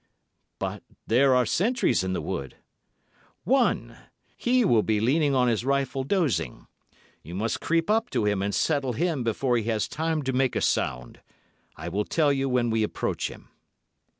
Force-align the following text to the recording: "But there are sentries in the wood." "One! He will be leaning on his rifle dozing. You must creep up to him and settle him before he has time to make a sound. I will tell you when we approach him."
"But 0.57 0.81
there 1.05 1.35
are 1.35 1.45
sentries 1.45 2.03
in 2.03 2.13
the 2.13 2.23
wood." 2.23 2.55
"One! 3.43 3.97
He 4.35 4.65
will 4.65 4.81
be 4.81 4.99
leaning 4.99 5.35
on 5.35 5.47
his 5.47 5.63
rifle 5.63 6.03
dozing. 6.03 6.65
You 7.21 7.35
must 7.35 7.61
creep 7.61 7.87
up 7.87 8.09
to 8.09 8.25
him 8.25 8.41
and 8.41 8.55
settle 8.55 8.93
him 8.93 9.23
before 9.23 9.57
he 9.57 9.65
has 9.65 9.87
time 9.87 10.23
to 10.23 10.33
make 10.33 10.55
a 10.55 10.61
sound. 10.61 11.21
I 11.75 11.87
will 11.87 12.05
tell 12.05 12.33
you 12.33 12.49
when 12.49 12.71
we 12.71 12.81
approach 12.81 13.29
him." 13.29 13.49